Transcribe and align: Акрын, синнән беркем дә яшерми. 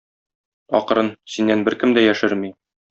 Акрын, 0.81 1.13
синнән 1.35 1.65
беркем 1.69 1.97
дә 1.99 2.09
яшерми. 2.11 2.55